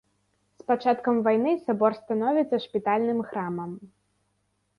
З 0.61 0.63
пачаткам 0.69 1.19
вайны 1.27 1.51
сабор 1.65 1.91
становіцца 2.01 2.61
шпітальным 2.65 3.19
храмам. 3.29 3.71